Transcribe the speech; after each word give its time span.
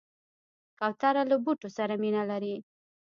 کوتره 0.79 1.23
له 1.29 1.37
بوټو 1.43 1.69
سره 1.77 1.93
مینه 2.01 2.23
لري. 2.31 2.55